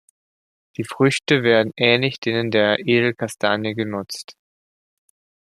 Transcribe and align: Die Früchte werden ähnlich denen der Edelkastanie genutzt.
Die 0.77 0.83
Früchte 0.83 1.43
werden 1.43 1.73
ähnlich 1.77 2.19
denen 2.19 2.49
der 2.49 2.79
Edelkastanie 2.79 3.75
genutzt. 3.75 4.35